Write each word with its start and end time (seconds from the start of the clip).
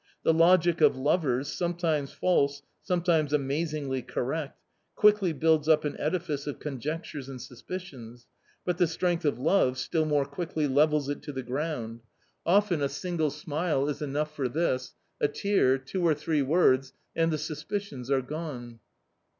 The 0.23 0.33
logic 0.33 0.81
of 0.81 0.97
lovers, 0.97 1.47
sometimes 1.47 2.11
false, 2.11 2.63
sometimes 2.81 3.33
amazingly 3.33 4.01
correct, 4.01 4.59
quickly 4.95 5.31
builds 5.31 5.69
up 5.69 5.85
an 5.85 5.95
edifice 5.99 6.47
of 6.47 6.57
conjectures 6.57 7.29
and 7.29 7.39
suspicions, 7.39 8.27
but 8.65 8.79
the 8.79 8.87
strength 8.87 9.25
of 9.25 9.37
love 9.37 9.77
still 9.77 10.05
more 10.05 10.25
quickly 10.25 10.65
levels 10.67 11.07
it 11.07 11.21
to 11.21 11.31
the 11.31 11.43
ground; 11.43 12.01
often 12.47 12.81
a 12.81 12.89
single 12.89 13.27
188 13.27 13.27
A 13.27 13.45
COMMON 13.45 13.69
STORY 13.69 13.77
smile 13.77 13.89
is 14.09 14.15
enough 14.15 14.35
for 14.35 14.49
this, 14.49 14.95
a 15.21 15.27
tear, 15.27 15.77
two 15.77 16.01
or 16.03 16.15
three 16.15 16.41
words, 16.41 16.93
and 17.15 17.31
the 17.31 17.37
suspicions 17.37 18.09
are 18.09 18.23
gone. 18.23 18.79